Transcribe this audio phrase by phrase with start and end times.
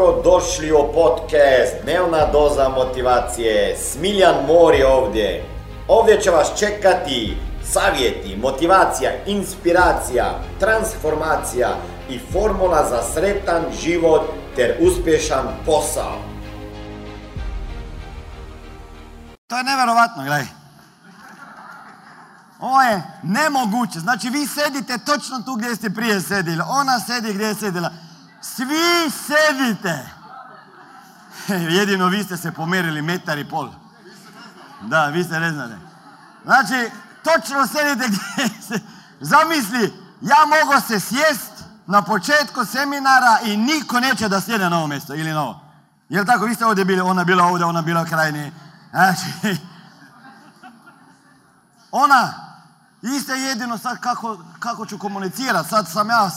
[0.00, 3.76] Dobrodošli u podcast Dnevna doza motivacije.
[3.76, 5.44] Smiljan Mor je ovdje.
[5.88, 11.68] Ovdje će vas čekati savjeti, motivacija, inspiracija, transformacija
[12.10, 14.22] i formula za sretan život
[14.56, 16.16] ter uspješan posao.
[19.46, 20.46] To je nevjerovatno, gledaj.
[22.60, 23.98] Ovo je nemoguće.
[23.98, 26.62] Znači vi sedite točno tu gdje ste prije sedili.
[26.68, 27.90] Ona sedi gdje je sedila.
[28.40, 30.08] Svi sedite.
[31.78, 33.70] Jedino vi ste se pomerili metar i pol.
[34.80, 35.78] Da, vi ste ne znate.
[36.44, 36.90] Znači,
[37.24, 38.80] točno sedite gdje se...
[39.20, 44.86] Zamisli, ja mogu se sjest na početku seminara i niko neće da sjede na ovo
[44.86, 45.60] mjesto ili na ovo.
[46.08, 46.44] Jel tako?
[46.44, 48.52] Vi ste ovdje bili, ona bila ovdje, ona bila krajni.
[48.90, 49.26] Znači,
[51.90, 52.34] ona,
[53.02, 56.30] iste jedino sad kako, kako ću komunicirati, sad sam ja,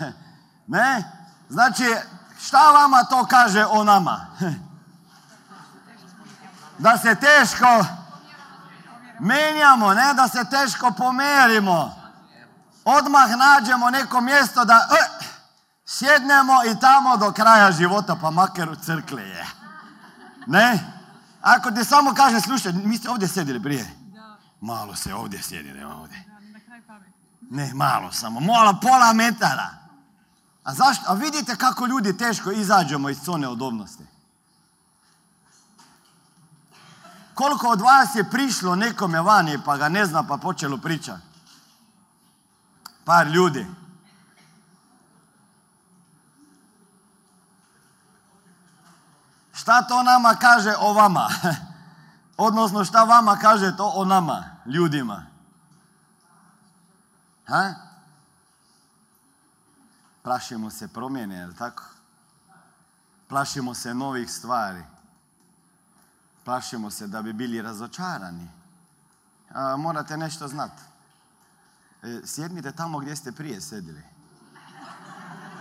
[0.00, 0.12] e,
[0.66, 1.19] ne?
[1.50, 1.84] Znači,
[2.42, 4.26] šta vama to kaže o nama?
[6.78, 7.84] Da se teško
[9.18, 10.14] menjamo, ne?
[10.14, 11.96] Da se teško pomerimo.
[12.84, 15.24] Odmah nađemo neko mjesto da e,
[15.86, 19.46] sjednemo i tamo do kraja života, pa makar u crkli je.
[20.46, 20.78] Ne?
[21.42, 23.90] Ako ti samo kaže, slušaj, mi ste ovdje sjedili prije.
[24.60, 26.24] Malo se ovdje sjedi, nema ovdje.
[27.50, 29.79] Ne, malo samo, mola pola metara.
[30.64, 31.04] A zašto?
[31.10, 34.04] A vidite kako ljudi teško izađemo iz zone udobnosti.
[37.34, 41.22] Koliko od vas je prišlo nekome vani pa ga ne zna pa počelo pričati?
[43.04, 43.66] Par ljudi.
[49.52, 51.28] Šta to nama kaže o vama?
[52.36, 55.26] Odnosno šta vama kaže to o nama, ljudima?
[57.46, 57.89] Ha?
[60.22, 61.84] Plašimo se promjene, je tako?
[63.28, 64.82] Plašimo se novih stvari.
[66.44, 68.48] Plašimo se da bi bili razočarani.
[69.54, 70.82] A, morate nešto znati.
[72.02, 74.02] E, sjednite tamo gdje ste prije sedili.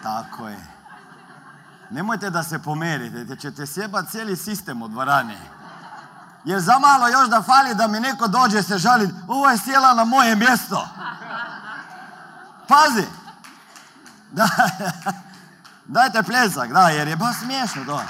[0.04, 0.68] Tako je.
[1.90, 5.38] Nemojte da se pomerite, jer ćete sjebat cijeli sistem u dvorani.
[6.46, 9.94] Jer za malo još da fali da mi neko dođe se žali, ovo je sjela
[9.94, 10.88] na moje mjesto.
[12.68, 13.19] Pazi.
[14.32, 14.50] Da,
[15.96, 18.02] dajte pljesak, da, jer je baš smiješno to.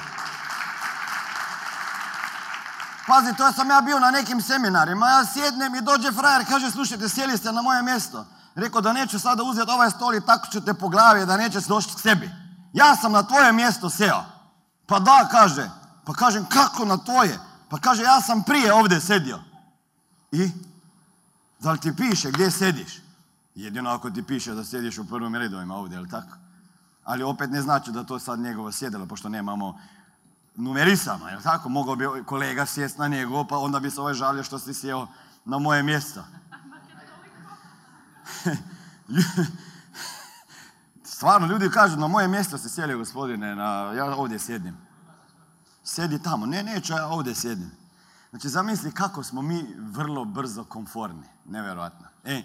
[3.07, 7.09] Pazi, to sam ja bio na nekim seminarima, ja sjednem i dođe frajer, kaže, slušajte,
[7.09, 8.25] sjeli ste na moje mjesto.
[8.55, 11.59] Rekao da neću sada uzeti ovaj stol i tako ću te po glavi, da neće
[11.59, 12.31] doći k sebi.
[12.73, 14.23] Ja sam na tvoje mjesto seo.
[14.85, 15.69] Pa da, kaže.
[16.05, 17.39] Pa kažem, kako na tvoje?
[17.69, 19.39] Pa kaže, ja sam prije ovdje sedio.
[20.31, 20.51] I?
[21.59, 23.01] Da ti piše gdje sediš?
[23.59, 26.37] Jedino ako ti piše da sjediš u prvim redovima ovdje, jel tako?
[27.03, 29.79] Ali opet ne znači da to sad njegovo sjedilo, pošto nemamo
[30.55, 31.69] numerisama, jel tako?
[31.69, 35.07] Mogao bi kolega sjest na njegovo, pa onda bi se ovaj žalio što si sjeo
[35.45, 36.23] na moje mjesto.
[41.03, 44.77] Stvarno, ljudi kažu, na moje mjesto se sjeli, gospodine, na, ja ovdje sjedim.
[45.83, 46.45] Sjedi tamo.
[46.45, 47.71] Ne, neću, ja ovdje sjedim.
[48.29, 51.27] Znači, zamisli kako smo mi vrlo brzo konforni.
[51.45, 52.07] Nevjerojatno.
[52.23, 52.43] E,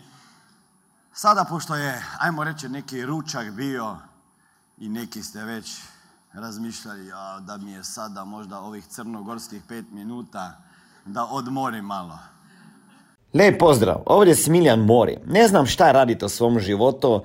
[1.15, 3.97] sada, pošto je, ajmo reći, neki ručak bio
[4.79, 5.81] i neki ste već
[6.33, 10.59] razmišljali, ja, da mi je sada možda ovih crnogorskih pet minuta
[11.05, 12.19] da odmorim malo.
[13.35, 15.19] Lijep pozdrav, ovdje je Smiljan Mori.
[15.27, 17.25] Ne znam šta radite u svom životu,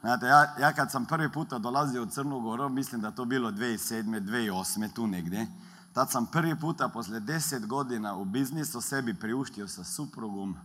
[0.00, 3.50] Znate, ja, ja kad sam prvi puta dolazio u Crnu Goru, mislim da to bilo
[3.50, 4.20] 2007.
[4.20, 4.92] 2008.
[4.92, 5.46] tu negdje,
[5.92, 10.56] tad sam prvi puta poslije deset godina u biznisu sebi priuštio sa suprugom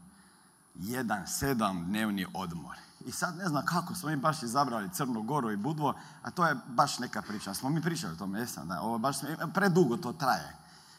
[0.76, 2.76] jedan sedam dnevni odmor.
[3.06, 5.94] I sad ne znam kako smo mi baš izabrali Crnu Goru i Budvo,
[6.24, 7.54] a to je baš neka priča.
[7.54, 9.16] Smo mi pričali o tome, jesam, da, ovo baš,
[9.54, 10.56] predugo to traje.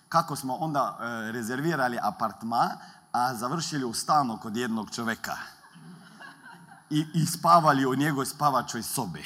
[0.09, 2.71] Kako smo onda e, rezervirali apartma,
[3.13, 5.37] a završili u stanu kod jednog čovjeka.
[6.95, 9.25] I, I spavali u njegovoj spavačoj sobi.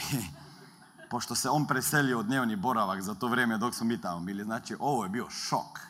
[1.11, 4.44] Pošto se on preselio od dnevni boravak za to vrijeme dok smo mi tamo bili.
[4.44, 5.81] Znači, ovo je bio šok.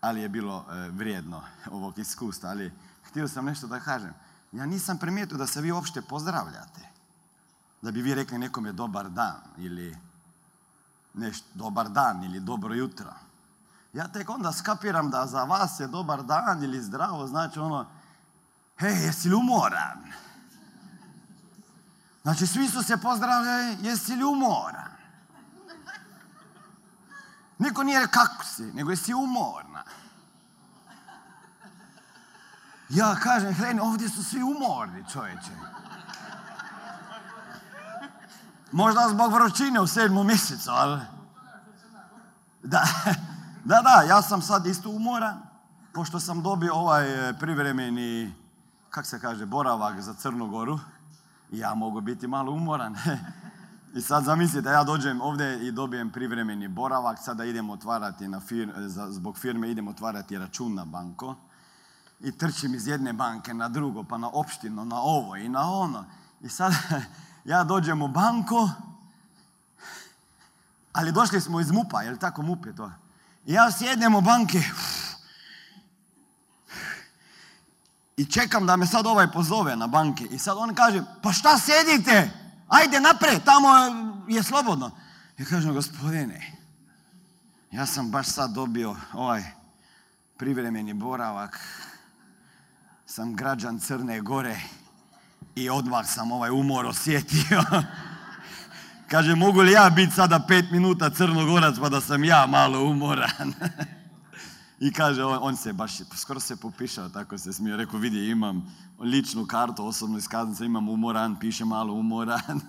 [0.00, 2.50] Ali je bilo e, vrijedno ovog iskustva.
[2.50, 2.72] Ali
[3.02, 4.14] htio sam nešto da kažem.
[4.52, 6.80] Ja nisam primijetio da se vi uopšte pozdravljate.
[7.82, 9.96] Da bi vi rekli nekome dobar dan ili
[11.14, 13.14] nešto, dobar dan ili dobro jutro.
[13.92, 17.86] Ja tek onda skapiram da za vas je dobar dan ili zdravo, znači ono,
[18.78, 20.27] hej, jesi li umoran?
[22.28, 24.90] Znači, svi su se pozdravljali, jesi li umoran?
[27.58, 29.82] Niko nije rekao kako si, nego jesi umorna.
[32.88, 35.50] Ja kažem, Hreni, ovdje su svi umorni, čovječe.
[38.72, 41.00] Možda zbog vrućine u sedmom mjesecu, ali...
[42.62, 42.86] Da,
[43.64, 45.42] da, da, ja sam sad isto umoran,
[45.92, 48.34] pošto sam dobio ovaj e, privremeni,
[48.90, 50.78] kak se kaže, boravak za Crnu Goru.
[51.52, 52.96] Ja mogu biti malo umoran.
[53.96, 58.72] I sad zamislite, ja dođem ovdje i dobijem privremeni boravak, sada idem otvarati na fir,
[59.08, 61.34] zbog firme idem otvarati račun na banko
[62.20, 66.04] i trčim iz jedne banke na drugo, pa na opštinu, na ovo i na ono.
[66.40, 66.72] I sad
[67.44, 68.68] ja dođem u banku,
[70.92, 72.92] ali došli smo iz MUPA, je li tako MUP je to?
[73.46, 74.62] I ja sjednem u banke
[78.18, 80.24] i čekam da me sad ovaj pozove na banke.
[80.24, 82.30] I sad on kaže, pa šta sjedite?
[82.68, 83.68] Ajde napred, tamo
[84.28, 84.90] je slobodno.
[85.38, 86.52] Ja kažem, gospodine,
[87.70, 89.44] ja sam baš sad dobio ovaj
[90.36, 91.60] privremeni boravak
[93.06, 94.60] sam građan Crne Gore
[95.54, 97.62] i odmah sam ovaj umor osjetio.
[99.10, 103.54] Kaže, mogu li ja biti sada pet minuta crnogorac pa da sam ja malo umoran?
[104.80, 107.76] I kaže, on, se baš, skoro se popišao, tako se smio.
[107.76, 112.60] Rekao, vidi, imam ličnu kartu, osobnu iskaznicu, imam umoran, piše malo umoran.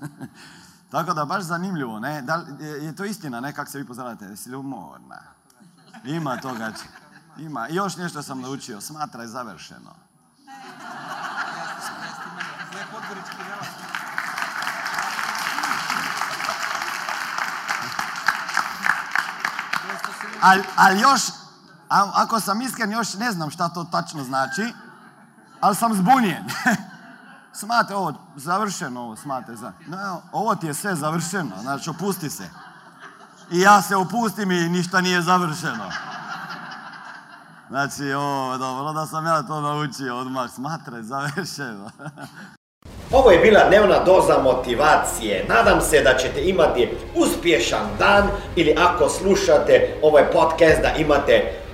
[0.92, 2.22] tako da, baš zanimljivo, ne?
[2.22, 3.54] Da, je to istina, ne?
[3.54, 4.26] Kako se vi pozdravljate?
[4.26, 5.22] Jesi li umorna?
[6.06, 6.72] Ima toga.
[7.38, 7.70] Ima.
[7.70, 8.82] I još nešto sam naučio.
[8.82, 9.96] Smatraj završeno.
[20.42, 21.22] Ali al još,
[21.90, 24.74] ako sam iskren, još ne znam šta to tačno znači,
[25.60, 26.44] ali sam zbunjen.
[27.60, 29.56] smate ovo, završeno ovo, smate.
[29.56, 29.72] Za...
[29.88, 32.50] No, ovo ti je sve završeno, znači opusti se.
[33.52, 35.92] I ja se opustim i ništa nije završeno.
[37.70, 41.92] Znači, ovo, dobro da sam ja to naučio odmah, smatraj, završeno.
[43.12, 45.46] Ovo je bila dnevna doza motivacije.
[45.50, 51.59] Nadam se da ćete imati uspješan dan ili ako slušate ovaj podcast da imate